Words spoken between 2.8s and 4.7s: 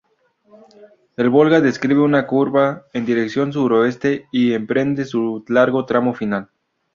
en dirección Suroeste y